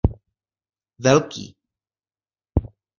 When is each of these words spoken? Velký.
Velký. 0.99 1.55